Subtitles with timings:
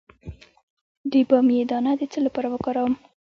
[1.11, 2.93] د بامیې دانه د څه لپاره وکاروم؟